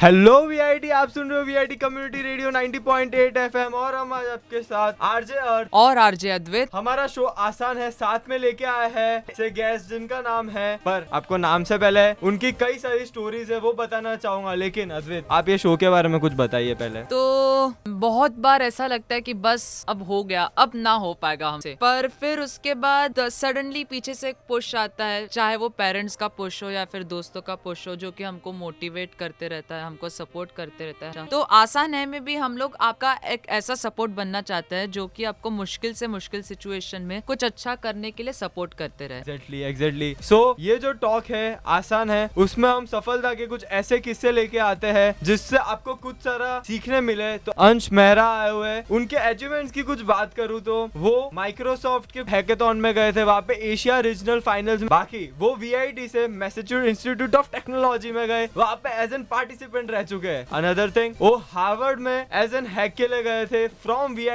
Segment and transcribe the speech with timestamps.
[0.00, 4.60] Hello VIT आप सुन रहे हो वीआईटी कम्युनिटी रेडियो 90.8 एफएम और हम आज आपके
[4.62, 9.24] साथ आरजे और और आरजे अद्वैत हमारा शो आसान है साथ में लेके आया है
[9.36, 13.60] से गेस्ट जिनका नाम है पर आपको नाम से पहले उनकी कई सारी स्टोरीज है
[13.60, 17.72] वो बताना चाहूँगा। लेकिन अद्वैत आप ये शो के बारे में कुछ बताइए पहले। तो
[17.88, 21.76] बहुत बार ऐसा लगता है की बस अब हो गया अब ना हो पाएगा हमसे।
[21.80, 26.28] पर फिर उसके बाद सडनली पीछे से एक पुश आता है चाहे वो पेरेंट्स का
[26.36, 29.84] पुश हो या फिर दोस्तों का पुश हो जो की हमको मोटिवेट करते रहता है।
[29.86, 33.74] हमको सपोर्ट करते रहता है। तो आसान है में भी हम लोग आपका एक ऐसा
[33.76, 38.10] सपोर्ट बनना चाहते हैं, जो कि आपको मुश्किल से मुश्किल सिचुएशन में कुछ अच्छा करने
[38.10, 42.68] के लिए सपोर्ट करते रहे। एग्जैक्टली एग्जैक्टली सो ये जो टॉक है, आसान है, उसमें
[42.68, 47.36] हम सफलता के कुछ ऐसे किस्से लेके आते हैं, जिससे आपको कुछ सारा सीखने मिले।
[47.38, 52.12] तो अंश मेहरा आए हुए हैं। उनके अचीवमेंट्स की कुछ बात करूँ तो वो माइक्रोसॉफ्ट
[52.12, 56.84] के हैकेथॉन में गए थे, वहाँ पे एशिया रीजनल फाइनल्स बाकी, वो VIT से मैसेच्यूट
[56.86, 61.14] इंस्टीट्यूट ऑफ़ टेक्नोलॉजी में गए। वहाँ पे एज एन पार्टिसिपेंट रह चुके हैं। अनदर थिंग
[61.20, 64.28] वो हार्वर्ड में एज एन हैक के लिए गए थे फ्रॉम वी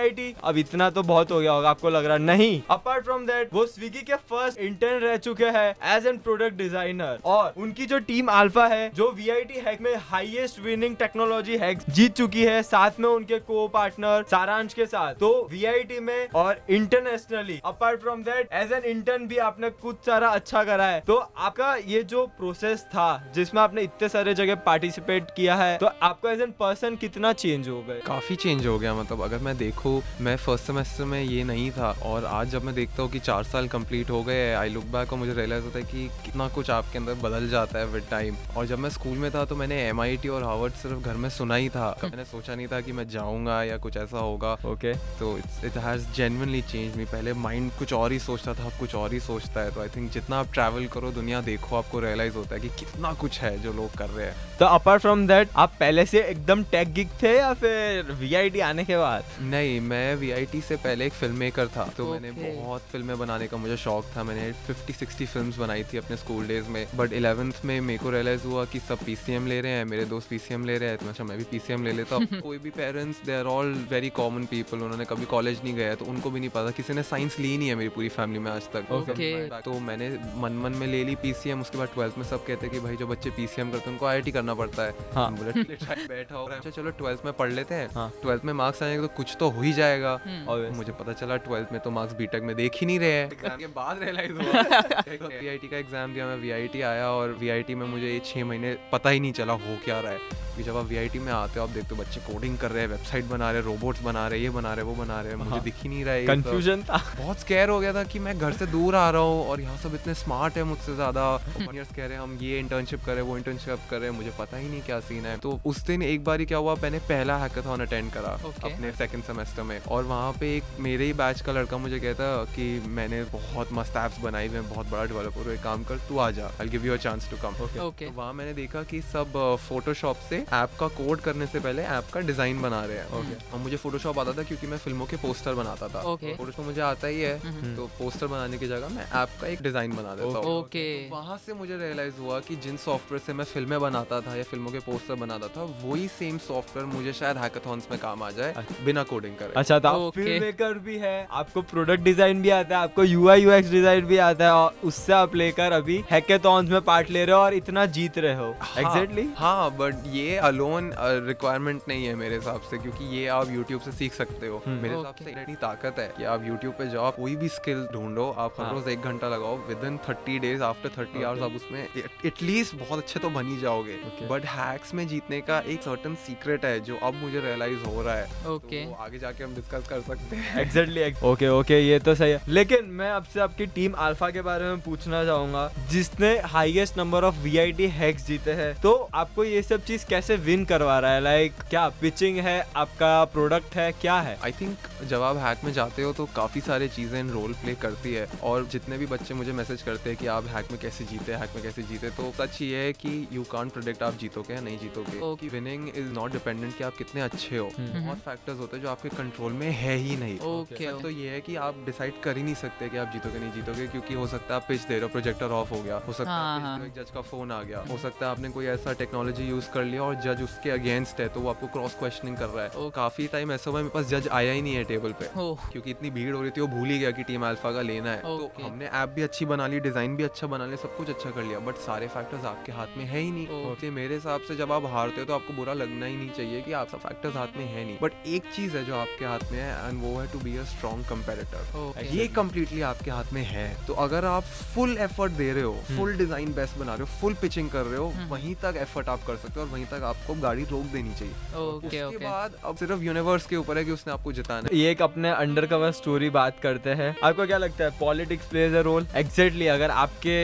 [0.43, 3.65] अब इतना तो बहुत हो गया होगा, आपको लग रहा नहीं। अपार्ट फ्रॉम दैट वो
[3.67, 8.27] स्विगी के फ़र्स्ट इंटर्न रह चुके हैं एज एन प्रोडक्ट डिज़ाइनर और उनकी जो टीम
[8.29, 9.29] अल्फ़ा है, जो वी
[9.61, 14.73] हैक में हाईएस्ट विनिंग टेक्नोलॉजी हैक जीत चुकी है, साथ में उनके को पार्टनर सारांश
[14.73, 19.69] के साथ। तो वीआईटी में और internationally apart from that as an intern भी आपने
[19.71, 24.33] कुछ सारा अच्छा करा है। तो आपका ये जो प्रोसेस था, जिसमें आपने इतने सारे
[24.33, 27.99] जगह पार्टिसिपेट किया है तो आपको एज एन पर्सन कितना चेंज हो गए?
[28.07, 31.91] काफ़ी चेंज हो गया मतलब अगर मैं देखूँ मैं फ़र्स्ट सेमेस्टर में ये नहीं था
[32.05, 35.13] और आज जब मैं देखता हूँ कि चार साल कंप्लीट हो गए आई लुक बैक
[35.13, 38.35] और मुझे रियलाइज़ होता है कि कितना कुछ आपके अंदर बदल जाता है विद टाइम
[38.57, 41.55] और जब मैं स्कूल में था तो मैंने एमआईटी और हार्वर्ड सिर्फ़ घर में सुना
[41.55, 41.89] ही था.
[42.03, 44.53] मैंने सोचा नहीं था कि मैं जाऊँगा या कुछ ऐसा होगा.
[44.65, 48.65] ओके तो it's it has genuinely change me पहले माइंड कुछ और ही सोचता था
[48.65, 49.71] अब कुछ और ही सोचता है.
[49.71, 53.13] तो आई थिंक जितना आप ट्रैवल करो दुनिया देखो आपको रियलाइज़ होता है कि कितना
[53.13, 54.35] कुछ है जो लोग कर रहे हैं.
[54.59, 58.85] तो अपार्ट फ्रॉम दैट आप पहले से एकदम टेक गिक थे या फिर वी आने
[58.85, 59.23] के बाद?
[59.41, 62.21] नहीं मैं वीआईटी से पहले एक फ़िल्म मेकर था तो Okay.
[62.21, 66.17] मैंने बहुत फ़िल्में बनाने का मुझे शौक था। मैंने 50 60 फिल्म्स बनाई थी अपने
[66.17, 69.71] स्कूल डेज़ में। बट इलेवेंथ में मेरे को रियलाइज़ हुआ कि सब पीसीएम ले रहे
[69.71, 72.25] हैं मेरे दोस्त पीसीएम ले रहे हैं तो अच्छा मैं भी पीसीएम ले लेता। हूँ
[72.41, 76.05] कोई भी parents they are all very common people उन्होंने कभी कॉलेज नहीं गया तो
[76.05, 78.69] उनको भी नहीं पता किसी ने साइंस ली नहीं है मेरी पूरी फैमिली में आज
[78.75, 79.61] तक। Okay.
[79.65, 80.09] तो मैंने
[80.41, 82.95] मन मन में ले ली पीसीएम उसके बाद ट्वेल्थ में सब कहते हैं कि भाई
[82.95, 86.07] जो बच्चे पीसीएम करते हैं उनको आईआईटी करना पड़ता है। हाँ। बुलेट बोले, "ठीक है,
[86.07, 89.13] बैठा होगा। अच्छा चलो ट्वेल्थ में पढ़ लेते हैं। हाँ। ट्वेल्थ में मार्क्स आएँगे तो
[89.17, 90.13] कुछ तो हो ही जाएगा।
[90.47, 93.29] और मुझे पता चला ट्वेल्थ में तो मार्क्स बीटेक में देख ही नहीं रहे हैं।
[93.57, 94.41] के बाद रियलाइज़ हुआ।
[95.41, 99.09] वीआईटी का एग्ज़ाम दिया मैं वीआईटी आया और वीआईटी में मुझे ये छः महीने पता
[99.09, 100.19] ही नहीं चला हो क्या रहा है।
[100.61, 102.89] कि जब आप वीआईटी में आते हो आप देखते हो बच्चे कोडिंग कर रहे हैं
[102.89, 105.31] वेबसाइट बना रहे हैं रोबोट्स बना रहे हैं ये बना रहे हैं वो बना रहे
[105.31, 108.03] हैं। मुझे हाँ। दिख ही नहीं रहा है। कंफ्यूजन था। बहुत स्कैर हो गया था
[108.11, 110.95] कि मैं घर से दूर आ रहा हूँ और यहाँ सब इतने स्मार्ट है मुझसे
[110.95, 111.23] ज़्यादा।
[111.91, 114.33] कह रहे हैं हम ये इंटर्नशिप कर रहे हैं वो इंटर्नशिप कर रहे हैं मुझे
[114.39, 117.37] पता ही नहीं क्या सीन है। तो उस दिन एक बार क्या हुआ मैंने पहला
[117.37, 121.51] हैकाथॉन अटेंड करा अपने सेकंड सेमेस्टर में। और वहाँ पे एक मेरे ही बैच का
[121.51, 125.63] लड़का मुझे कहता कि मैंने बहुत मस्त ऐप्स बनाई मैं बहुत बड़ा डेवलपर हूँ एक
[125.63, 128.53] काम कर तू आ जा I give you a chance to come okay वहाँ मैंने
[128.53, 129.39] देखा कि सब
[129.69, 133.53] फोटोशॉप से ऐप का कोड करने से पहले ऐप का डिज़ाइन बना रहे हैं। Okay.
[133.53, 136.35] और मुझे फोटोशॉप आता था क्योंकि मैं फ़िल्मों के पोस्टर बनाता था। Okay.
[136.37, 139.61] फोटोशॉप मुझे आता ही है हम्म। तो पोस्टर बनाने की जगह मैं ऐप का एक
[139.61, 143.45] डिज़ाइन बना देता हूँ। ओके वहाँ से मुझे रियलाइज़ हुआ कि जिन सॉफ्टवेयर से मैं
[143.45, 147.87] फ़िल्में बनाता था या फ़िल्मों के पोस्टर बनाता था वही सेम सॉफ्टवेयर मुझे शायद हैकाथॉन्स
[147.91, 151.61] में काम आ जाए बिना कोडिंग करे। अच्छा तो आप फ़िल्म मेकर भी है आपको
[151.71, 155.13] प्रोडक्ट डिज़ाइन भी आता है आपको यू आई यूएक्स डिज़ाइन भी आता है और उससे
[155.13, 159.27] आप लेकर अभी हैकेथॉन्स में पार्ट ले रहे हो और इतना जीत रहे हो। एग्जैक्टली
[159.37, 160.91] हाँ बट ये अलोन
[161.27, 164.81] रिक्वायरमेंट नहीं है मेरे हिसाब से क्योंकि ये आप YouTube से सीख सकते हो। हम्म।
[164.81, 168.29] मेरे हिसाब से इतनी ताकत है कि आप YouTube पे जाओ कोई भी स्किल ढूंढो
[168.37, 171.55] आप हर हाँ। रोज एक घंटा लगाओ with in thirty days after thirty hours आप
[171.55, 171.87] उसमें
[172.25, 173.97] एटलीस्ट बहुत अच्छे तो बन ही जाओगे।
[174.29, 178.15] बट हैक्स में जीतने का एक सर्टन सीक्रेट है जो अब मुझे रियलाइज़ हो रहा
[178.15, 182.15] है। ओके तो आगे जाके हम डिस्कस कर सकते हैं। एग्जैक्टली ओके ओके ये तो
[182.15, 186.97] सही है। लेकिन मैं आपसे आपकी टीम अल्फ़ा के बारे में पूछना चाहूँगा जिसने highest
[186.97, 191.11] number of VIT hacks जीते हैं। तो आपको ये सब चीज़ कैसे विन करवा रहा
[191.11, 191.21] है?
[191.21, 192.67] लाइक like, क्या पिचिंग है?
[192.75, 193.91] आपका प्रोडक्ट है?
[193.91, 194.37] क्या है?
[194.43, 194.77] आई थिंक
[195.07, 198.65] जब आप हैक में जाते हो तो काफ़ी सारी चीज़ें रोल प्ले करती है और
[198.65, 201.63] जितने भी बच्चे मुझे मैसेज करते हैं कि आप हैक में कैसे जीते हैक में
[201.63, 205.19] कैसे जीते तो सच ये है कि यू कांट प्रोडक्ट आप जीतोगे या नहीं जीतोगे।
[205.19, 205.53] Okay.
[205.53, 208.89] Winning is not dependent कि आप कितने अच्छे हो। हम्म। बहुत फैक्टर्स होते हैं जो
[208.89, 212.37] आपके कंट्रोल में है ही नहीं। ओके सच तो ये है कि आप डिसाइड कर
[212.37, 214.93] ही नहीं सकते कि आप जीतोगे नहीं जीतोगे क्योंकि हो सकता है आप पिच दे
[214.93, 217.51] रहे हो प्रोजेक्टर ऑफ़ हो गया। हो सकता हाँ, है हाँ। हो, जज का फ़ोन
[217.51, 220.41] आ गया। हो सकता है आपने कोई ऐसा टेक्नोलॉजी यूज़ कर लिया और और जज
[220.43, 222.93] उसके अगेंस्ट है तो वो आपको क्रॉस क्वेश्चनिंग कर रहा है। Okay.
[222.95, 226.09] काफ़ी टाइम ऐसा हुआ मेरे पास जज आया ही नहीं है टेबल पे क्योंकि इतनी
[226.11, 228.51] भीड़ हो रही थी वो भूल ही गया कि टीम अल्फ़ा का लेना है। तो
[228.61, 231.43] हमने ऐप भी अच्छी बना ली डिज़ाइन भी अच्छा बना लिया सब कुछ अच्छा कर
[231.43, 233.71] लिया बट सारे फैक्टर्स आपके हाथ में है ही नहीं.
[233.71, 236.61] इसलिए मेरे हिसाब से जब आप हारते हो तो आपको बुरा लगना ही नहीं चाहिए
[236.61, 239.51] कि आप सब फैक्टर्स हाथ में है नहीं। बट एक चीज़ है जो आपके हाथ
[239.51, 243.43] में है एंड वो है to be a strong comparator ये कम्प्लीटली आपके हाथ में
[243.45, 244.43] है। तो अगर आप
[244.75, 247.99] फुल एफर्ट दे रहे हो फुल डिज़ाइन बेस्ट बना रहे हो फुल पिचिंग कर रहे
[247.99, 251.13] हो वहीं तक एफर्ट आप कर सकते हो और वहीं तक आपको गाड़ी रोक देनी
[251.19, 254.69] चाहिए। ओके उसके ओके। बाद अब सिर्फ़ यूनिवर्स के ऊपर है कि उसने आपको जिताना
[254.71, 258.47] है। ये एक अपने अंडर कवर स्टोरी बात करते हैं। आपको क्या लगता है politics
[258.47, 260.39] plays a role exactly अगर आपके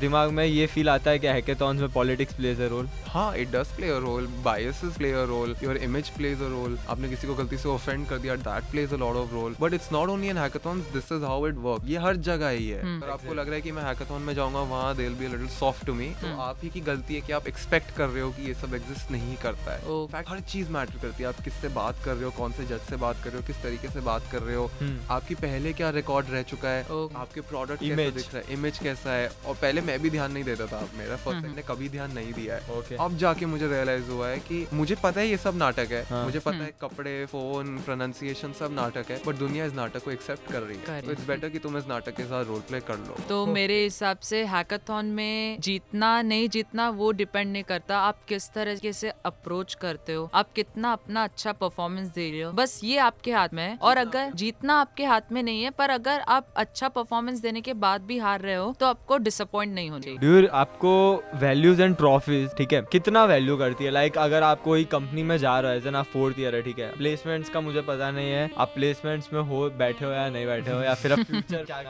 [0.00, 3.50] दिमाग में ये फील आता है कि हैकेथॉन्स में पॉलिटिक्स प्लेज अ रोल हाँ it
[3.50, 7.26] does play a role biases play a role your image plays a role आपने किसी
[7.26, 10.08] को गलती से ऑफेंड कर दिया that plays a lot of role but it's not
[10.08, 13.34] only in hackathons this is how it work ये हर जगह ही है। अगर आपको
[13.34, 16.08] लग रहा है कि मैं हैकाथॉन में जाऊँगा वहाँ दे be little soft to me
[16.22, 18.74] तो आप ही की गलती है कि आप एक्सपेक्ट कर रहे हो कि ये सब
[18.74, 20.10] एग्जिस्ट नहीं करता है। Okay.
[20.12, 22.80] फैक्ट हर चीज़ मैटर करती है। आप किससे बात कर रहे हो कौन से जज
[22.80, 24.70] से बात कर रहे हो किस तरीके से बात कर रहे हो
[25.10, 27.16] आपकी पहले क्या रिकॉर्ड रह चुका है Okay.
[27.16, 29.28] आपके प्रोडक्ट कैसा दिख रहा है इमेज कैसा है?
[29.46, 32.32] और पहले मैं भी ध्यान नहीं देता था। आप मेरा फ़र्स्ट मैंने कभी ध्यान नहीं
[32.32, 32.98] दिया है। Okay.
[33.00, 36.24] अब जाके मुझे रियलाइज़ हुआ है कि मुझे पता है ये सब नाटक है। हाँ।
[36.24, 40.50] मुझे पता है कपड़े फ़ोन प्रोनाउंसिएशन सब नाटक है। बट दुनिया इस नाटक को एक्सेप्ट
[40.52, 42.98] कर रही है। तो इट्स बेटर कि तुम इस नाटक के साथ रोल प्ले कर
[42.98, 48.24] लो। तो मेरे हिसाब से हैकाथॉन में जीतना नहीं जीतना वो डिपेंड नहीं करता। आप
[48.24, 48.48] किस
[48.84, 50.28] तरीके से अप्रोच करते हो?
[50.34, 52.50] आप कितना अपना अच्छा परफॉर्मेंस दे रहे हो?
[52.52, 55.90] बस ये आपके हाथ में है। और अगर जीतना आपके हाथ में नहीं है पर
[55.90, 59.90] अगर आप अच्छा परफॉर्मेंस देने के बाद भी हार रहे हो तो आपको डिसअपॉइंट नहीं
[59.90, 60.92] होना चाहिए। ड्यूर आपको
[61.36, 62.82] वैल्यूज़ एंड ट्रॉफीज ठीक है?
[62.92, 63.90] कितना वैल्यू करती है?
[63.90, 66.78] लाइक अगर आप कोई कंपनी में जा रहे हो एज आप फोर्थ ईयर है ठीक
[66.78, 66.90] है?
[66.96, 70.70] प्लेसमेंट्स का मुझे पता नहीं है आप प्लेसमेंट्स में हो बैठे हो या नहीं बैठे
[70.70, 71.82] हो या फिर अब फ्यूचर क्या।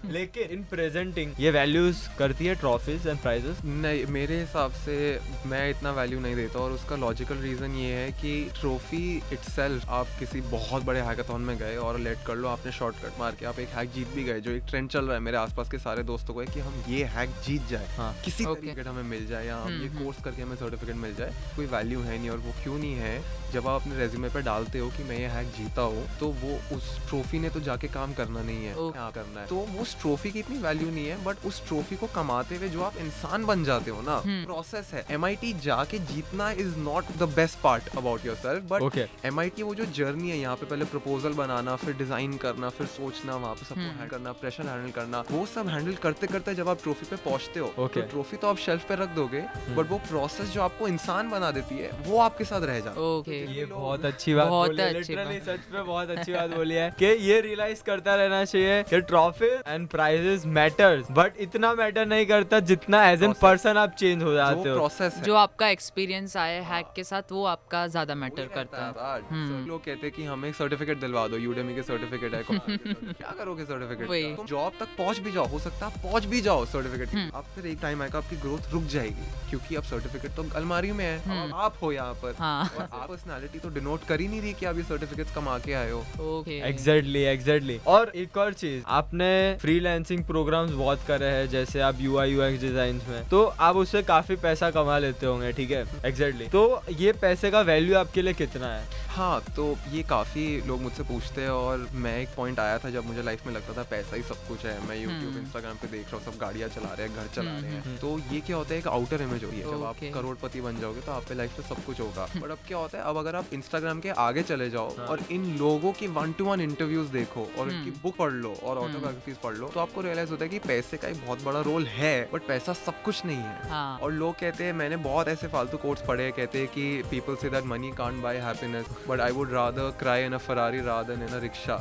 [0.10, 4.98] लेकिन इन प्रेजेंटिंग ये वैल्यूज़ करती है ट्रॉफीज एंड प्राइजेस नहीं मेरे हिसाब से
[5.46, 9.02] मैं इतना वैल्यू नहीं देता और उसका लॉजिकल रीजन ये है कि ट्रॉफी
[9.32, 9.48] इट
[9.90, 13.46] आप किसी बहुत बड़े हैकाथन में गए और लेट कर लो आपने शॉर्टकट मार के
[13.46, 15.78] आप एक हैक जीत भी गए जो एक ट्रेंड चल रहा है मेरे आसपास के
[15.78, 18.86] सारे दोस्तों को है कि हम ये हैक जीत जाए हाँ। किसी Okay.
[18.86, 21.66] हमें मिल जाए या हम हम्म, ये हम्म। कोर्स करके हमें सर्टिफिकेट मिल जाए कोई
[21.68, 23.18] वैल्यू है नहीं और वो क्यों नहीं है
[23.50, 26.58] जब आप अपने रेज्यूमे पे डालते हो कि मैं ये हैक जीता हूँ तो वो
[26.76, 28.92] उस ट्रॉफी ने तो जाके काम करना नहीं है Okay.
[28.92, 31.96] क्या करना है तो वो उस ट्रॉफी की इतनी वैल्यू नहीं है बट उस ट्रॉफी
[31.96, 35.26] को कमाते हुए जो आप इंसान बन जाते हो ना हम्म। प्रोसेस है एम
[35.60, 39.06] जाके जीतना is not the best part about yourself but Okay.
[39.24, 43.36] Um वो जो जर्नी है यहाँ पे पहले प्रपोजल बनाना फिर डिज़ाइन करना फिर सोचना
[43.36, 46.68] वहाँ पे सबको हम्म। हैंडल करना प्रेशर हैंडल करना वो सब हैंडल करते करते जब
[46.68, 47.94] आप ट्रॉफी पे पहुँचते हो Okay.
[47.94, 51.50] तो ट्रॉफी तो आप शेल्फ पे रख दोगे बट वो प्रोसेस जो आपको इंसान बना
[51.52, 54.82] देती है वो आपके साथ रह जाता है ओके ये बहुत अच्छी बात बहुत बोली
[54.82, 59.00] अच्छी सच में बहुत अच्छी बात बोली है कि ये रियलाइज़ करता रहना चाहिए कि
[59.02, 64.22] trophy and prizes matters but इतना मैटर नहीं करता जितना एज एन पर्सन आप चेंज
[64.22, 68.14] हो जो जाते हो। प्रोसेस जो आपका एक्सपीरियंस आया हैक के साथ वो आपका ज़्यादा
[68.16, 71.82] मैटर करता है हम्म। सब लोग कहते हैं कि हमें सर्टिफिकेट दिलवा दो यूडेमी के
[71.82, 75.98] सर्टिफिकेट है। क्या करोगे सर्टिफिकेट। तुम जॉब तक पहुँच भी जाओ हो सकता है आप
[76.02, 79.76] पहुँच भी जाओ सर्टिफिकेट हम्म। अब फिर एक टाइम आएगा आपकी ग्रोथ रुक जाएगी क्योंकि
[79.76, 83.68] अब सर्टिफिकेट तो अलमारी में है। आप हो यहाँ पर। हाँ। और आप पर्सनालिटी तो
[83.70, 87.22] डिनोट कर ही नहीं रही कि आप ये सर्टिफिकेट्स कमा के आए हो। ओके एग्जैक्टली
[87.32, 89.30] एग्जैक्टली और एक और चीज़ आपने
[89.60, 94.02] फ्रीलांसिंग प्रोग्राम्स बहुत करे हैं जैसे आप यू आई यू डिज़ाइन में। तो आप उससे
[94.10, 95.84] काफ़ी पैसा कमा लेते होंगे ठीक है?
[96.06, 96.64] एग्जैक्टली तो
[96.98, 98.98] ये पैसे का वैल्यू आपके लिए कितना है?
[99.10, 103.06] हाँ तो ये काफ़ी लोग मुझसे पूछते हैं और मैं एक पॉइंट आया था जब
[103.06, 105.88] मुझे लाइफ में लगता था पैसा ही सब कुछ है। मैं यूट्यूब हम्म। इंस्टाग्राम पे
[105.88, 108.34] देख रहा हूँ सब गाड़ियाँ चला रहे हैं घर चला हम्म, रहे हैं। हम्म, तो
[108.34, 111.12] ये क्या होता है एक आउटर इमेज होती है। जब आप करोड़पति बन जाओगे तो
[111.12, 114.00] आपके लाइफ में सब कुछ होगा। बट अब क्या होता है अब अगर आप इंस्टाग्राम
[114.00, 117.58] के आगे चले जाओ हाँ। और इन लोगों की वन टू वन इंटरव्यूज़ देखो और
[117.60, 120.58] हम्म। इनकी बुक पढ़ लो और ऑटोबायोग्राफीज पढ़ लो तो आपको रियलाइज़ होता है कि
[120.66, 124.12] पैसे का एक बहुत बड़ा रोल है बट पैसा सब कुछ नहीं है। हाँ। और
[124.12, 127.50] लोग कहते हैं मैंने बहुत ऐसे फालतू कोट्स पढ़े हैं कहते हैं कि पीपल से
[127.50, 131.26] that money can't buy happiness but I would rather cry in a Ferrari rather in
[131.28, 131.76] a rickshaw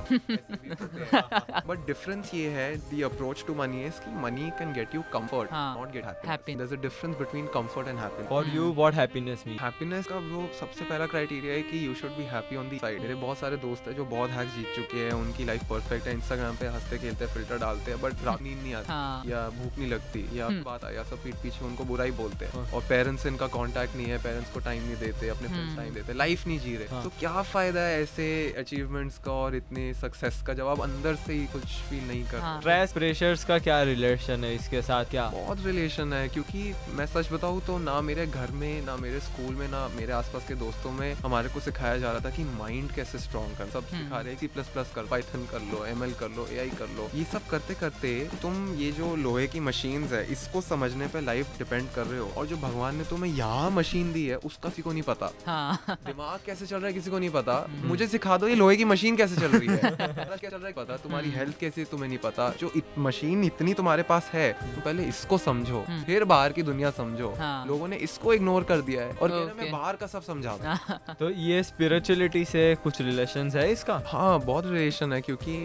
[1.68, 5.50] but difference ये है the approach to money is कि money can get you comfort
[5.54, 9.44] not get happiness there is a difference between comfort and happiness for you what happiness
[9.48, 12.78] mean happiness का bro सबसे पहला criteria है कि you should be happy on the
[12.78, 16.08] side मेरे बहुत सारे दोस्त हैं जो बहुत हैक्स जीत चुके हैं उनकी लाइफ परफेक्ट
[16.08, 19.48] है इंस्टाग्राम पे हँसते खेलते फ़िल्टर डालते हैं बट रात नींद नहीं आती हाँ या
[19.50, 22.54] भूख नहीं लगती या हम्म। बात या सब पीठ पीछे उनको बुरा ही बोलते हैं
[22.54, 25.68] हाँ। और पेरेंट्स से इनका कांटेक्ट नहीं है पेरेंट्स को टाइम नहीं देते अपने फ्रेंड्स
[25.68, 29.32] हम्म। टाइम देते लाइफ नहीं जी रहे हाँ। तो क्या फ़ायदा है ऐसे अचीवमेंट्स का
[29.34, 32.94] और इतने सक्सेस का जब आप अंदर से ही कुछ फील नहीं कर हाँ। स्ट्रेस
[32.94, 37.62] प्रेशर्स का क्या रिलेशन है इसके साथ क्या बहुत रिलेशन है क्योंकि मैं सच बताऊँ
[37.62, 41.16] तो ना मेरे घर में ना मेरे स्कूल में ना मेरे आसपास के दोस्तों में
[41.24, 44.36] हमारे को सिखाया जा रहा था कि माइंड कैसे स्ट्रॉन्ग कर सब हम्म। सिखा रहे
[44.36, 47.48] सी प्लस प्लस कर पाइथन कर लो एमएल कर लो एआई कर लो। ये सब
[47.48, 52.06] करते करते तुम ये जो लोहे की मशीन्स है इसको समझने पर लाइफ डिपेंड कर
[52.06, 55.04] रहे हो। और जो भगवान ने तुम्हें यहाँ मशीन दी है उसका किसी को नहीं
[55.04, 58.56] पता। हाँ। दिमाग कैसे चल रहा है किसी को नहीं पता। मुझे सिखा दो ये
[58.56, 60.98] लोहे की मशीन कैसे चल रही है। क्या चल रहा है पता?
[60.98, 64.82] तुम्हारी हेल्थ कैसी है तुम्हें नहीं पता। जो इत, मशीन इतनी तुम्हारे पास है तो
[64.82, 69.04] पहले इसको समझो। फिर बाहर की दुनिया समझो। हाँ। लोगों ने इसको इग्नोर कर दिया
[69.04, 69.38] है। और.
[69.60, 74.02] मैं बाहर का सब समझा। तो ये स्पिरिचुअलिटी से कुछ रिलेशन है इसका?
[74.08, 75.58] हाँ बहुत रिलेशन है क्योंकि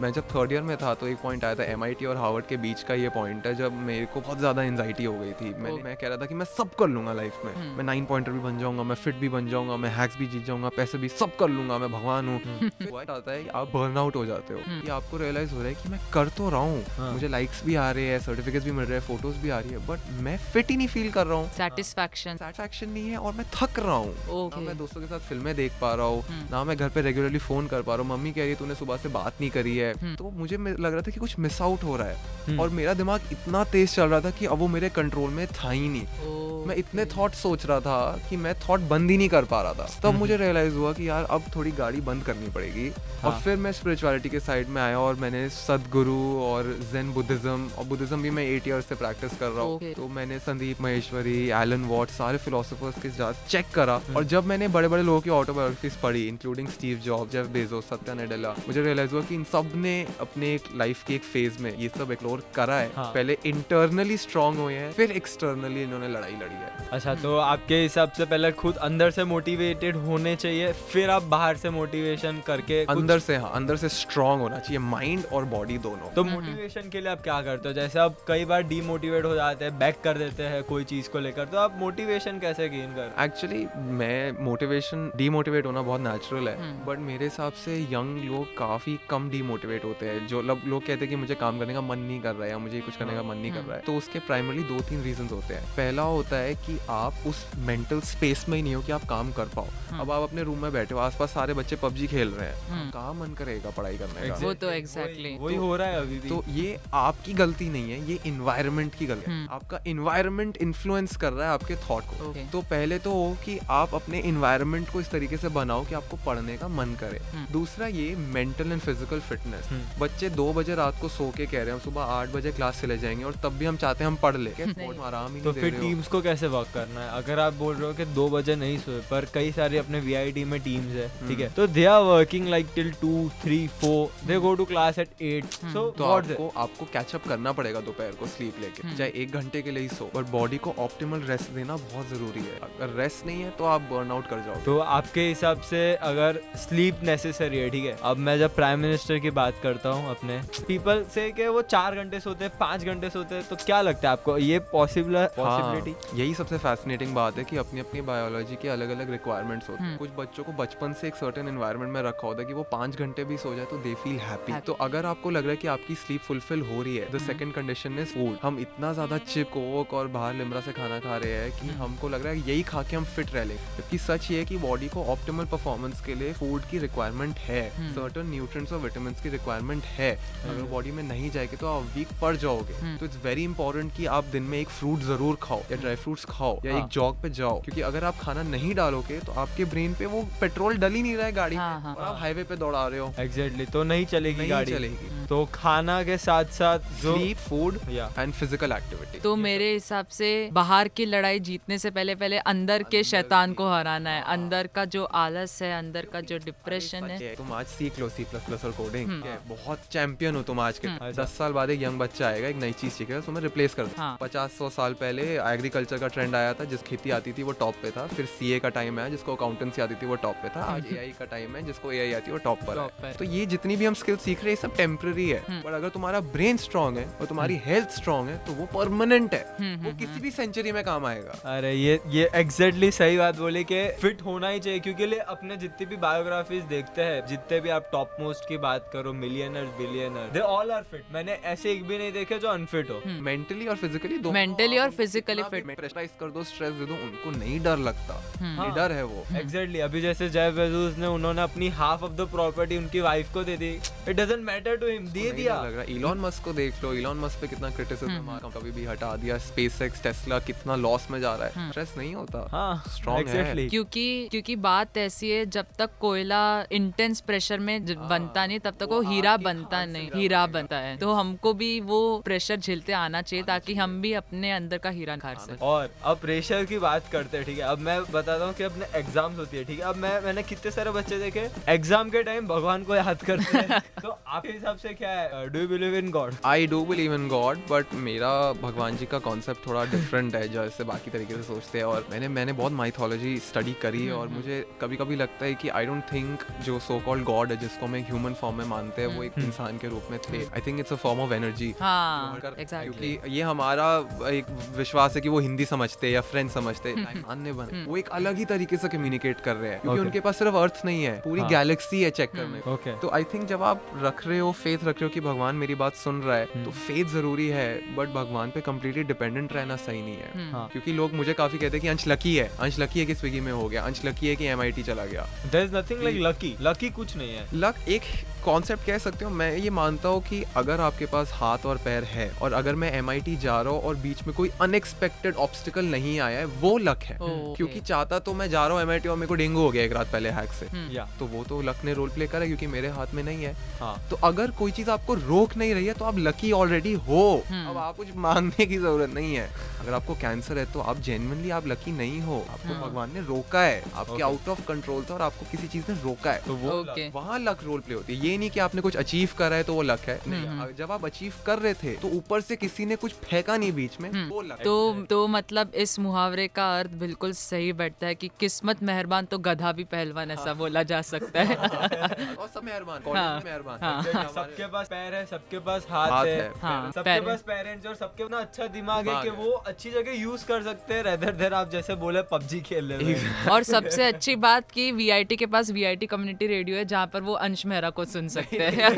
[0.00, 2.56] मैं जब थर्ड ईयर में था तो एक पॉइंट आया था एमआईटी और हार्वर्ड के
[2.56, 5.84] बीच का ये पॉइंट है जब मेरे को बहुत ज़्यादा एंजाइटी हो गई थी। Okay.
[5.84, 8.32] मैं कह रहा था कि मैं सब कर लूँगा लाइफ में। हम्म। मैं नाइन पॉइंटर
[8.32, 11.08] भी बन जाऊँगा मैं फिट भी बन जाऊँगा मैं हैक्स भी जीत जाऊँगा पैसे भी
[11.08, 12.38] सब कर लूँगा मैं भगवान हूँ।
[13.08, 15.74] आता है आप बर्न आउट हो जाते हो। हम्म। कि आपको रियलाइज़ हो रहा है
[15.74, 18.72] कि मैं कर तो रहा हूँ। हाँ। मुझे लाइक्स भी आ रहे हैं सर्टिफिकेट्स भी
[18.72, 21.26] मिल रहे हैं फ़ोटोज़ भी आ रही है बट मैं फिट ही नहीं फील कर
[21.26, 25.28] रहा हूँ। सेटिस्फैक्शन सेटिस्फैक्शन नहीं है और मैं थक रहा हूँ मैं दोस्तों के साथ
[25.28, 28.06] फ़िल्में देख पा रहा हूँ हम्म। ना मैं घर पे रेगुलरली फ़ोन कर पा रहा
[28.06, 30.56] हूँ मम्मी कह रही है तूने सुबह से बात नहीं करी है हम्म। तो मुझे
[30.56, 32.16] लग रहा था कि कुछ मिस आउट हो रहा है
[32.46, 35.46] हम्म। और मेरा दिमाग इतना तेज चल रहा था कि अब वो मेरे कंट्रोल में
[35.54, 37.98] था ही नहीं मैं इतने थॉट सोच रहा था
[38.30, 41.08] कि मैं थॉट बंद ही नहीं कर पा रहा था। तब मुझे रियलाइज़ हुआ कि
[41.08, 44.80] यार अब थोड़ी गाड़ी बंद करनी पड़ेगी। और हाँ। फिर मैं स्पिरिचुअलिटी के साइड में
[44.82, 49.36] आया और मैंने सदगुरु और जेन बुद्धिज्म और बुद्धिज्म भी मैं एट ईयर से प्रैक्टिस
[49.38, 54.00] कर रहा हूँ। तो मैंने संदीप महेश्वरी एलन वॉट सारे फिलोसफर्स के साथ चेक करा।
[54.16, 58.14] और जब मैंने बड़े बड़े लोगों की ऑटोबायोग्राफीज पढ़ी इंक्लूडिंग स्टीव जॉब जेफ बेजो सत्या
[58.14, 61.88] नडेला मुझे रियलाइज़ हुआ कि इन सबने अपने एक लाइफ के एक फ़ेज़ में ये
[61.88, 66.47] सब एक्सप्लोर करा है। हाँ। पहले इंटरनली स्ट्रांग हुए हैं फिर एक्सटर्नली इन्होंने लड़ाई लड़ी।
[66.50, 71.22] है। अच्छा तो आपके हिसाब से पहले खुद अंदर से मोटिवेटेड होने चाहिए फिर आप
[71.30, 75.78] बाहर से मोटिवेशन करके अंदर से हाँ अंदर से स्ट्रांग होना चाहिए माइंड और बॉडी
[75.78, 77.74] दोनों। तो मोटिवेशन के लिए आप क्या करते हो?
[77.74, 81.18] जैसे आप कई बार डीमोटिवेट हो जाते हैं बैक कर देते हैं कोई चीज़ को
[81.18, 83.66] लेकर तो आप मोटिवेशन कैसे गेन कर एक्चुअली
[83.98, 88.98] मैं मोटिवेशन डीमोटिवेट होना बहुत नेचुरल है हम्म। बट मेरे हिसाब से यंग लोग काफ़ी
[89.10, 92.20] कम डीमोटिवेट होते हैं जो लोग कहते हैं कि मुझे काम करने का मन नहीं
[92.20, 94.18] कर रहा है या मुझे कुछ करने का मन नहीं कर रहा है तो उसके
[94.26, 98.56] प्राइमरली दो तीन रीजन होते हैं। पहला होता है कि आप उस मेंटल स्पेस में
[98.56, 99.66] ही नहीं हो कि आप काम कर पाओ
[100.00, 102.90] अब आप अपने रूम में बैठे हो आसपास सारे बच्चे पबजी खेल रहे हैं हम्म।
[102.90, 105.38] कहाँ मन करेगा पढ़ाई करने का वो तो exactly.
[105.40, 109.06] वही हो रहा है अभी भी तो ये आपकी गलती नहीं है ये इन्वायरमेंट की
[109.06, 112.50] गलती है हम्म। आपका इन्वायरमेंट इन्फ्लुएंस कर रहा है आपके थॉट को Okay.
[112.52, 116.16] तो पहले तो हो कि आप अपने इन्वायरमेंट को इस तरीके से बनाओ कि आपको
[116.26, 120.74] पढ़ने का मन करे हम्म। दूसरा ये मेंटल एंड फ़िज़िकल फिटनेस हम्म। बच्चे दो बजे
[120.74, 123.56] रात को सो के कह रहे हैं सुबह आठ बजे क्लास चले जाएँगे और तब
[123.58, 124.50] भी हम चाहते हैं हम पढ़ ले
[125.02, 127.08] आराम ही तो फिर हो टीम्स को कैसे वर्क करना है?
[127.18, 130.44] अगर आप बोल रहे हो कि दो बजे नहीं सोए पर कई सारे अपने वी
[130.44, 131.48] में टीम्स है ठीक है?
[131.54, 135.44] तो they are working like till two three four they go to class at eight
[135.74, 139.70] so तो आपको आपको कैचअप करना पड़ेगा दोपहर को स्लीप लेके चाहे एक घंटे के
[139.70, 143.42] लिए ही सो बट बॉडी को ऑप्टिमल रेस्ट देना बहुत ज़रूरी है। अगर रेस्ट नहीं
[143.42, 147.70] है तो आप बर्न आउट कर जाओ तो आपके हिसाब से अगर स्लीप नेसेसरी है
[147.70, 147.96] ठीक है?
[148.02, 151.94] अब मैं जब प्राइम मिनिस्टर की बात करता हूँ अपने पीपल से कि वो चार
[151.94, 154.36] घंटे सोते हैं पाँच घंटे सोते हैं तो क्या लगता है आपको?
[154.38, 158.90] ये पॉसिबल पॉसिबिलिटी हाँ, यही सबसे फैसिनेटिंग बात है कि अपनी अपनी बायोलॉजी के अलग
[158.90, 162.26] अलग रिक्वायरमेंट्स होते हैं। हम्म। कुछ बच्चों को बचपन से एक सर्टेन एनवायरनमेंट में रखा
[162.26, 165.06] होता है कि वो पाँच घंटे भी सो जाए तो दे फील हैप्पी तो अगर
[165.06, 168.14] आपको लग रहा है कि आपकी स्लीप फुलफिल हो रही है the second condition is
[168.14, 171.68] food हम इतना ज़्यादा चिप कोक और बाहर लिमरा से खाना खा रहे हैं कि
[171.78, 174.44] हमको लग रहा है यही खा के हम फिट रह लेंगे जबकि सच ये है
[174.44, 178.80] कि बॉडी को ऑप्टिमल परफॉर्मेंस के लिए फ़ूड की रिक्वायरमेंट है। हम्म। सर्टन न्यूट्रिएंट्स और
[178.80, 180.10] विटामिन की रिक्वायरमेंट है।
[180.44, 183.94] अगर बॉडी में नहीं जाएगी तो आप वीक पड़ जाओगे। हम्म। तो इट्स वेरी इंपॉर्टेंट
[183.96, 186.88] कि आप दिन में एक फ्रूट ज़रूर खाओ या ड्राई फ्रूट्स खाओ या हाँ। एक
[186.88, 190.76] जॉग पे जाओ क्योंकि अगर आप खाना नहीं डालोगे तो आपके ब्रेन पे वो पेट्रोल
[190.78, 193.12] डल ही नहीं रहा है गाड़ी हाँ, हाँ। और आप हाईवे पे दौड़ा रहे हो।
[193.18, 197.78] एग्जैक्टली तो नहीं चलेगी नहीं गाड़ी। चलेगी। तो खाना के साथ साथ जो sleep food
[197.88, 202.82] and physical activity तो मेरे हिसाब से बाहर की लड़ाई जीतने से पहले पहले अंदर
[202.90, 207.34] के शैतान को। हराना है। अंदर का जो आलस है अंदर का जो डिप्रेशन है।
[207.36, 210.78] तुम आज सीख लो सी प्लस प्लस और कोडिंग हम्म। बहुत चैंपियन हो तुम आज
[210.78, 213.74] के। अच्छा। दस साल बाद एक यंग बच्चा आएगा एक नई चीज़ सीखेगा तुम्हें रिप्लेस
[213.74, 217.32] कर दो। हाँ। पचास सौ साल पहले एग्रीकल्चर का ट्रेंड आया था जिस खेती आती
[217.32, 220.16] थी वो टॉप पे था। फिर सीए का टाइम आया जिसको अकाउंटेंसी आती थी वो
[220.16, 222.78] टॉप पे था। आज एआई का टाइम है जिसको एआई आती है वो टॉप पर
[223.04, 225.72] है। तो ये जितनी भी हम स्किल सीख रहे हैं सब टेम्पररी है। हम्म। पर
[225.72, 229.84] अगर तुम्हारा ब्रेन स्ट्रांग है और तुम्हारी हेल्थ स्ट्रांग है तो वो परमानेंट है। हम्म,
[229.86, 233.86] वो किसी भी सेंचुरी में काम आएगा। अरे ये ये एग्जैक्टली सही बात बोली कि
[234.02, 237.88] फिट होना ही चाहिए क्योंकि ले अपने जितनी भी बायोग्राफीज देखते हैं जितने भी आप
[237.92, 241.98] टॉप मोस्ट की बात करो millionaire billionaire they all are fit मैंने ऐसे एक भी
[241.98, 245.68] नहीं देखे जो अनफिट हो। मेंटली और फिजिकली दो Mentally और physically fit.
[245.88, 249.24] प्रेशराइज कर दो स्ट्रेस दे दो उनको नहीं डर लगता। हम्म। ये डर है वो।
[249.36, 253.44] एग्जैक्टली अभी जैसे जय बेजोस ने उन्होंने अपनी हाफ़ ऑफ़ द प्रॉपर्टी उनकी वाइफ को
[253.44, 253.70] दे दी।
[254.08, 257.16] It doesn't matter to him दे दिया। लग रहा इलॉन मस्क को देख लो। इलॉन
[257.16, 261.46] मस्क पे कितना क्रिटिसिज्म कभी भी हटा दिया। स्पेसएक्स टेस्ला कितना लॉस में जा रहा
[261.46, 266.64] है। स्ट्रेस नहीं होता। हाँ Strong है। क्योंकि क्योंकि बात ऐसी है जब तक कोयला
[266.72, 271.12] इंटेंस प्रेशर में बनता नहीं तब तक वो हीरा बनता नहीं। हीरा बनता है। तो
[271.12, 275.34] हमको भी वो प्रेशर झेलते आना चाहिए ताकि हम भी अपने अंदर का हीरा खार
[275.34, 277.64] सकें। और अब प्रेशर की बात करते हैं ठीक है?
[277.64, 279.84] अब मैं बताता हूँ कि अपने एग्ज़ाम्स होती है ठीक है?
[279.86, 281.48] अब मैं मैंने कितने सारे बच्चे देखे?
[281.68, 285.46] एग्ज़ाम के टाइम भगवान को याद करते हैं। तो आपके हिसाब से क्या है?
[285.48, 288.30] Do you believe in God I do believe in God but मेरा
[288.62, 292.28] भगवान जी का कॉन्सेप्ट थोड़ा डिफरेंट है जैसे बाकी तरीके से सोचते हैं। और मैंने
[292.30, 296.02] मैंने बहुत माइथोलॉजी स्टडी करी है और मुझे कभी कभी लगता है कि आई डोंट
[296.12, 299.38] थिंक जो सो कॉल्ड गॉड है जिसको हम ह्यूमन फॉर्म में मानते हैं वो एक
[299.38, 303.42] इंसान के रूप में थे। I think it's a form of energy हाँ क्योंकि ये
[303.42, 303.86] हमारा
[304.28, 308.08] एक विश्वास है कि वो हिंदी समझते या फ्रेंच समझते हैं इंसान बने वो एक
[308.18, 310.06] अलग ही तरीके से कम्युनिकेट कर रहे हैं क्योंकि Okay.
[310.06, 313.24] उनके पास सिर्फ़ अर्थ नहीं है पूरी हाँ। गैलेक्सी है चेक करने को तो आई
[313.24, 316.20] थिंक जब आप रख रहे हो फेथ रख रहे हो कि भगवान मेरी बात सुन
[316.22, 320.50] रहा है तो फेथ ज़रूरी है बट भगवान पे कम्प्लीटली डिपेंडेंट रहना सही नहीं है।
[320.52, 323.14] हाँ। क्योंकि लोग मुझे काफ़ी कहते हैं कि अंश लकी है अंश लकी है कि
[323.14, 326.16] स्विगी में हो गया अंश लकी है कि एम चला गया। There is nothing like
[326.22, 328.02] lucky lucky कुछ नहीं है। लक एक
[328.44, 332.04] कॉन्सेप्ट कह सकते हो मैं ये मानता हूँ कि अगर आपके पास हाथ और पैर
[332.04, 336.18] है और अगर मैं एमआईटी जा रहा हूँ और बीच में कोई अनएक्सपेक्टेड ऑब्स्टिकल नहीं
[336.20, 337.56] आया है वो लक है। Okay.
[337.56, 339.92] क्योंकि चाहता तो मैं जा रहा हूँ एम और मेरे को डेंगू हो गया एक
[339.92, 342.88] रात पहले हैक से। या तो वो तो लक ने रोल प्ले करा क्योंकि मेरे
[342.88, 346.04] हाथ में नहीं है। हाँ। तो अगर कोई चीज़ आपको रोक नहीं रही है तो
[346.04, 347.24] आप लकी ऑलरेडी हो।
[347.68, 349.48] अब आप कुछ मांगने की ज़रूरत नहीं है।
[349.80, 353.62] अगर आपको कैंसर है तो आप जेन्युइनली आप लकी नहीं हो। आपको भगवान ने रोका
[353.62, 356.84] है। आपके आउट ऑफ़ कंट्रोल था और आपको किसी चीज़ ने रोका है। तो वो
[357.14, 359.74] वहाँ लक रोल प्ले होती है। ये नहीं कि आपने कुछ अचीव करा है तो
[359.74, 362.96] वो लक है। नहीं जब आप अचीव कर रहे थे तो ऊपर से किसी ने
[362.96, 364.76] कुछ फेंका नहीं बीच में वो लक तो
[365.10, 369.72] तो मतलब इस मुहावरे का अर्थ बिल्कुल सही बैठता है कि किस्मत मेहरबान तो गधा
[369.72, 374.02] भी पहलवान ऐसा बोला जा सकता है। और सब मेहरबान हाँ, मेहरबान। हाँ।
[374.34, 378.22] सबके पास पैर है सबके पास हाथ, है, है। हाँ, सबके पास पेरेंट्स और सबके
[378.22, 381.70] अपना अच्छा दिमाग है कि वो अच्छी जगह यूज़ कर सकते हैं। रेदर देर आप
[381.70, 383.14] जैसे बोले पबजी खेल रहे
[383.50, 387.32] और सबसे अच्छी बात कि वीआईटी के पास वीआईटी कम्युनिटी रेडियो है जहाँ पर वो
[387.46, 388.92] अंश मेहरा को सुन सकते हैं।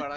[0.00, 0.16] बड़ा।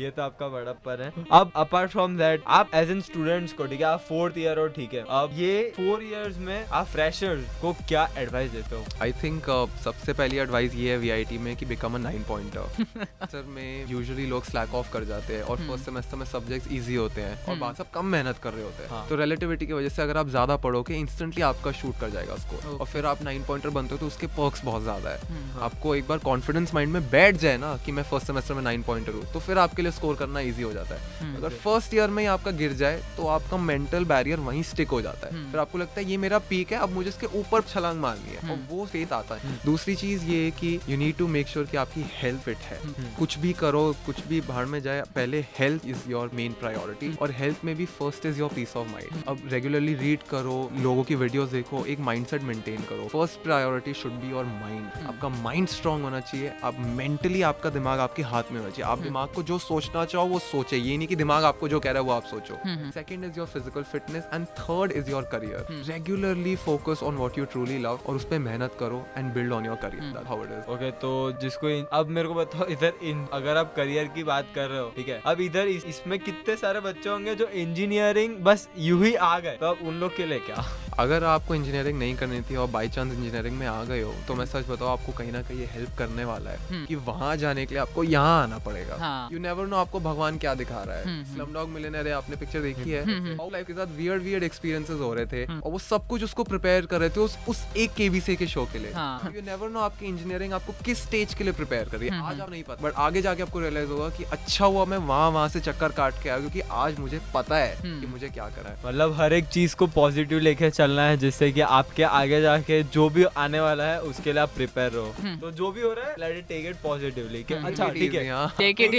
[0.00, 3.80] ये तो आपका बड़प्पन है। अब अपार्ट फ्रॉम दैट आप एज एन स्टूडेंट्स को ठीक
[3.80, 3.86] है?
[3.86, 5.04] आप फोर्थ ईयर हो ठीक है?
[5.10, 8.84] अब ये फोर इयर्स में आप फ्रेशर्स को क्या एडवाइस देते हो?
[9.02, 9.50] आई थिंक
[9.84, 12.84] सबसे पहली एडवाइस ये है वीआईटी में कि become a nine pointer
[13.26, 16.94] sir में यूजुअली लोग स्लैक ऑफ़ कर जाते हैं और फ़र्स्ट सेमेस्टर में सब्जेक्ट्स इजी
[16.94, 19.72] होते हैं और बाकी सब कम मेहनत कर रहे होते हैं। हाँ। तो रिलेटिविटी की
[19.72, 23.22] वजह से अगर आप ज़्यादा पढ़ोगे इंस्टेंटली आपका शूट कर जाएगा उसको। और फिर आप
[23.22, 25.18] नाइन पॉइंटर बनते हो तो उसके पर्क्स बहुत ज़्यादा है।
[25.62, 28.82] आपको एक बार कॉन्फिडेंस माइंड में बैठ जाए ना कि मैं फ़र्स्ट सेमेस्टर में नाइन
[28.82, 32.08] पॉइंटर हूँ तो फिर आपके लिए स्कोर करना ईजी हो जाता है। अगर फ़र्स्ट ईयर
[32.08, 35.60] में ही आपका गिर जाए तो आपका मेंटल बैरियर वहीं स्टिक हो जाता है। फिर
[35.60, 38.58] आपको लगता है ये मेरा पीक है अब मुझे इसके ऊपर छलांग मारनी है। और
[38.70, 41.76] वो फेथ आता है। दूसरी चीज़ ये है कि you need to make sure कि
[41.76, 42.78] आपकी हेल्थ फिट है।
[43.18, 47.30] कुछ भी करो कुछ भी बाहर में जाए पहले health is your main priority और
[47.32, 51.14] हेल्थ में भी first is your peace of mind अब रेगुलरली रीड करो लोगों की
[51.16, 56.02] वीडियोस देखो एक माइंडसेट मेंटेन करो। First priority should be your mind आपका माइंड स्ट्रांग
[56.02, 59.58] होना चाहिए आप मेंटली आपका दिमाग आपके हाथ में होना चाहिए। आप दिमाग को जो
[59.60, 62.24] सोचना चाहो वो सोचे। ये नहीं कि दिमाग आपको जो कह रहा है वो आप
[62.26, 62.58] सोचो।
[62.94, 67.44] Second is your physical fitness and third is your career regularly focus on what you
[67.46, 70.70] truly love और उस पर मेहनत करो and build on your career how it is
[70.72, 71.10] okay तो
[71.42, 74.80] जिसको इन, अब मेरे को बताओ इधर इन अगर आप करियर की बात कर रहे
[74.80, 75.20] हो ठीक है?
[75.26, 79.56] अब इधर इस, इसमें कितने सारे बच्चे होंगे जो इंजीनियरिंग बस यू ही आ गए?
[79.60, 80.64] तो अब उन लोग के लिए क्या?
[80.98, 84.34] अगर आपको इंजीनियरिंग नहीं करनी थी और बाई चांस इंजीनियरिंग में आ गए हो तो
[84.34, 87.74] मैं सच बताऊँ आपको कहीं ना कहीं हेल्प करने वाला है कि वहाँ जाने के
[87.74, 91.52] लिए आपको यहाँ आना पड़ेगा। यू नेवर नो आपको भगवान क्या दिखा रहा है। स्लम
[91.54, 93.04] डॉग मिलियनर है आपने पिक्चर देखी है।
[93.42, 96.86] लाइफ के साथ वियर्ड वियर्ड एक्सपीरियंसेस हो रहे थे और वो सब कुछ उसको प्रिपेयर
[96.86, 98.90] कर रहे थे उस उस एक केबीसी के शो के लिए।
[99.36, 102.40] यू नेवर नो आपकी इंजीनियरिंग आपको किस स्टेज के लिए प्रिपेयर कर रही है। आज
[102.40, 105.48] आप नहीं पता बट आगे जाके आपको रियलाइज़ होगा कि अच्छा हुआ मैं वहाँ वहाँ
[105.48, 108.76] से चक्कर काट के आया क्योंकि आज मुझे पता है कि मुझे क्या करना है।
[108.86, 113.08] मतलब हर एक चीज़ को पॉजिटिव लेके चलना है जिससे कि आपके आगे जाके जो
[113.10, 116.14] भी आने वाला है उसके लिए आप प्रिपेयर रहो। तो जो भी हो रहा है
[116.30, 118.90] let it take it positively कि अच्छा ठीक है। हाँ। टेक इट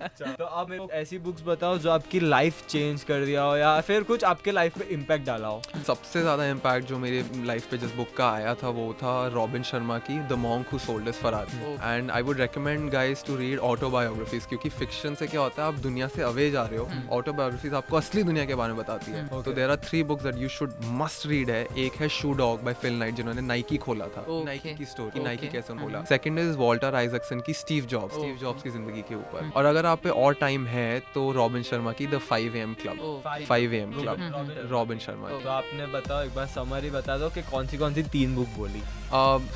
[0.00, 3.56] अच्छा, तो आप मेरे को ऐसी बुक्स बताओ जो आपकी लाइफ चेंज कर दिया हो
[3.56, 7.70] या फिर कुछ आपके लाइफ में इम्पैक्ट डाला हो। सबसे ज़्यादा इम्पैक्ट जो मेरे लाइफ
[7.70, 11.06] पे जिस बुक का आया था वो था रॉबिन शर्मा की the monk who sold
[11.06, 15.62] his Ferrari and I would recommend guys to read autobiographies क्योंकि फिक्शन से क्या होता
[15.62, 18.82] है आप दुनिया से अवे जा रहे हो। ऑटोबायोग्राफीज आपको असली दुनिया के बारे में
[18.82, 22.08] बताती है। तो there are three books that you should must read है। एक है
[22.10, 25.84] Shoe Dog by Phil Knight जिन्होंने नाइकी खोला था। नाइकी की स्टोरी नाइकी कैसे बोला।
[25.84, 29.52] खोला सेकंड इज़ वॉल्टर आइजक्सन की स्टीव जॉब्स स्टीव जॉब्स की ज़िंदगी के ऊपर। हम्म।
[29.56, 33.22] और अगर आप पे और टाइम है तो रॉबिन शर्मा की the 5 AM club
[33.48, 37.66] 5 AM club Robin Sharma तो आपने बताओ एक बार समरी बता दो कि कौन
[37.66, 38.82] सी कौन सी तीन बुक बोली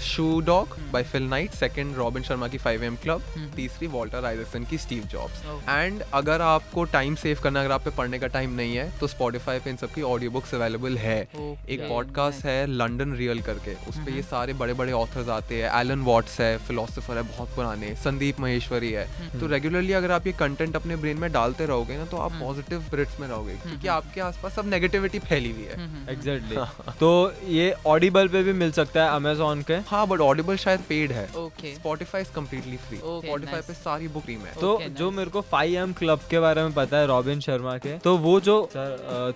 [0.02, 4.24] Shoe Dog by Phil Knight second Robin Sharma की 5 एम क्लब हम्म। तीसरी वॉल्टर
[4.24, 5.42] आइजक्सन की स्टीव जॉब्स.
[5.68, 9.06] एंड अगर आपको टाइम सेव करना अगर आप पे पढ़ने का टाइम नहीं है तो
[9.08, 13.94] स्पॉटिफाई पे इन सबकी ऑडियो बुक्स अवेलेबल है। एक पॉडकास्ट है लंडन रियल करके। उस
[13.94, 17.48] पे हम्म। ये सारे बड़े बड़े ऑथर्स आते हैं एलन वॉट्स है फिलोसोफर है बहुत
[17.56, 21.66] पुराने संदीप महेश्वरी है। हम्म। तो रेगुलरली अगर आप ये कंटेंट अपने ब्रेन में डालते
[21.66, 25.50] रहोगे ना तो आप हम्म। पॉजिटिव स्पिरिट्स में रहोगे क्योंकि आपके आसपास सब नेगेटिविटी फैली
[25.52, 26.56] हुई है। हम्म, एग्जैक्टली
[27.00, 27.10] तो
[27.48, 31.26] ये ऑडिबल पे भी मिल सकता है अमेजोन के। हाँ बट ऑडिबल शायद पेड है।
[31.30, 35.80] Spotify is completely free Spotify पे सारी बुक फ्री में तो जो मेरे को फाइव
[35.80, 38.58] एम क्लब के बारे में पता है रॉबिन शर्मा के तो वो जो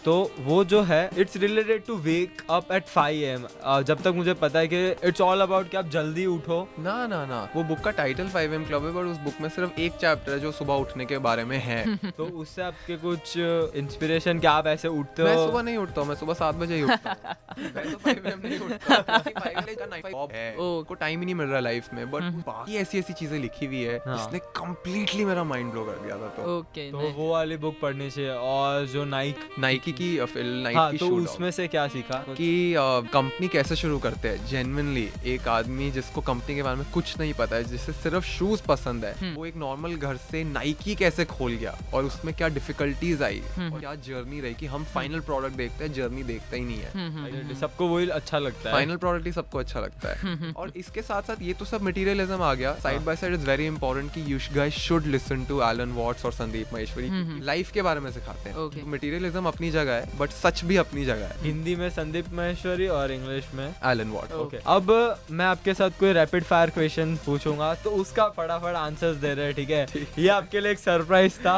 [0.04, 3.46] तो वो जो है it's related to wake up at five AM
[3.84, 7.26] जब तक मुझे पता है कि इट्स ऑल अबाउट कि आप जल्दी उठो। ना ना
[7.26, 9.92] ना। वो बुक का टाइटल फाइव एम क्लब है बट उस बुक में सिर्फ़ एक
[9.92, 13.34] चैप्टर है जो सुबह उठने के बारे में है। तो उससे आपके कुछ
[13.74, 15.46] इंस्पिरेशन क्या आप ऐसे उठते मैं हो?
[15.46, 18.44] सुबह नहीं उठता हूँ मैं सुबह सात बजे ही उठता हूँ। मैं तो 5 AM
[18.44, 20.56] नहीं उठता क्योंकि 5 AM का 9 5 है।
[21.00, 23.82] टाइम ही नहीं मिल रहा लाइफ में बट हम्म। बाकी ऐसी ऐसी चीज़ें लिखी हुई
[23.82, 27.76] है हाँ। जिसने कंप्लीटली मेरा माइंड ब्लो कर दिया था तो। तो वो वाली बुक
[27.82, 32.14] पढ़नी चाहिए और जो नाइक नाइकी की नाइकी हाँ की तो उसमें से क्या सीखा?
[32.14, 37.18] कि कंपनी कैसे शुरू करते हैं जेन्युइनली एक आदमी जिसको कंपनी के बारे में कुछ
[37.20, 40.94] नहीं पता है जिसे सिर्फ़ शूज़ पसंद है हम्म। वो एक नॉर्मल घर से नाइकी
[40.94, 44.84] कैसे खोल गया और उसमें क्या डिफिकल्टीज आई हम्म। और क्या जर्नी रही कि हम
[44.94, 48.74] फाइनल प्रोडक्ट देखते हैं जर्नी देखते ही नहीं है। हम्म, सबको वही अच्छा लगता है।
[48.74, 52.42] फाइनल प्रोडक्ट ही सबको अच्छा लगता है। और इसके साथ साथ ये तो सब मटेरियलिज्म
[52.42, 55.92] आ गया। Side by side is very important कि you guys should listen to Alan
[55.92, 58.86] Watts और संदीप महेश्वरी हम्म। लाइफ के बारे में सिखाते हैं। Okay.
[58.88, 63.12] मटेरियलिज्म अपनी जगह है बट सच भी अपनी जगह है। हिंदी में संदीप महेश्वरी और
[63.12, 64.90] इंग्लिश में एलन वॉट ओके अब
[65.30, 69.54] मैं आपके साथ कोई रैपिड फायर क्वेश्चन पूछूँगा तो उसका फटाफट आंसर्स दे रहे हैं
[69.54, 69.86] ठीक है
[70.18, 71.56] ये आपके लिए एक सरप्राइज़ था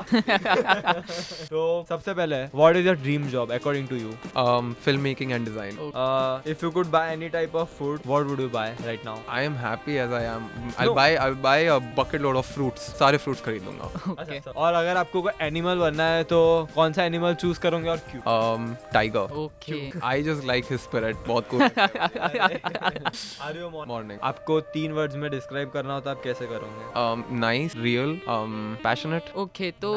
[1.51, 5.79] तो सबसे पहले what is your dream job according to you film making and design
[6.51, 9.41] if you could buy any type of food what would you buy right now I
[9.47, 10.45] am happy as I am.
[10.79, 10.95] I'll No.
[10.97, 12.85] buy I'll buy a bucket load of fruits.
[12.99, 14.13] सारे fruits खरीद लूँगा.
[14.13, 16.39] Okay और अगर आपको कोई animal बनना है तो
[16.75, 19.25] कौन सा एनिमल चूज़ करोगे और क्यों Um, tiger.
[19.45, 19.81] Okay
[20.13, 21.17] I just like his spirit.
[21.27, 21.63] बहुत cool.
[23.41, 24.19] Are you Morning.
[24.23, 27.37] आपको तीन वर्ड्स में डिस्क्राइब करना हो तो आप कैसे करोगे?
[27.37, 29.93] Nice real real, um, okay तो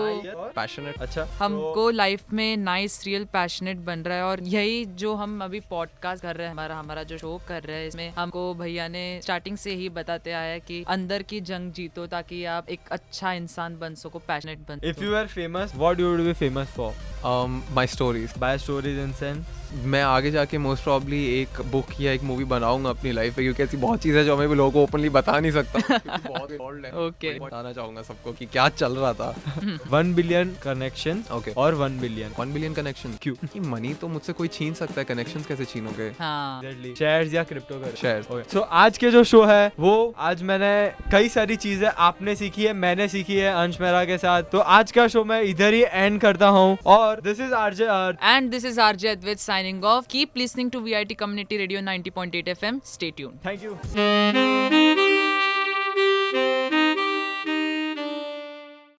[0.57, 1.01] passionate.
[1.01, 5.59] अच्छा हमको लाइफ में नाइस रियल पैशनेट बन रहा है और यही जो हम अभी
[5.59, 9.19] पॉडकास्ट कर रहे हैं हमारा हमारा जो शो कर रहे हैं इसमें हमको भैया ने
[9.23, 13.33] स्टार्टिंग से ही बताते आया है कि अंदर की जंग जीतो ताकि आप एक अच्छा
[13.33, 16.93] इंसान बन सको पैशनेट बन if you are famous what you would be famous for
[17.19, 18.37] Um, my stories.
[18.37, 22.89] By stories in sense मैं आगे जाके मोस्ट प्रॉब्ली एक बुक या एक मूवी बनाऊँगा
[22.89, 25.51] अपनी लाइफ में क्योंकि ऐसी बहुत चीज़ें जो मैं भी लोगों को ओपनली बता नहीं
[25.51, 27.41] सकता। बहुत है Okay.
[27.41, 29.35] बताना चाहूँगा सबको कि क्या चल रहा था।
[29.89, 31.55] One billion connection Okay.
[31.57, 35.05] और one billion one billion connection क्यों कि मनी तो मुझसे कोई छीन सकता है
[35.05, 36.11] कनेक्शंस कैसे छीनोगे?
[36.19, 36.61] हाँ।
[36.99, 38.51] शेयर्स या क्रिप्टो कर Shares.
[38.53, 42.73] सो आज के जो शो है वो आज मैंने कई सारी चीज़ें आपने सीखी है
[42.73, 46.21] मैंने सीखी है अंश मेहरा के साथ। तो आज का शो मैं इधर ही एंड
[46.21, 47.85] करता हूँ और this is RJ
[48.23, 50.07] and this is is with Advait signing off.
[50.07, 52.81] Keep listening to VIT Community Radio 90.8 FM.
[52.95, 53.41] Stay tuned.
[53.43, 54.97] Thank you.